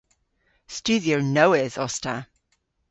Studhyer 0.75 1.21
nowydh 1.35 1.79
os 1.85 1.95
ta. 2.03 2.15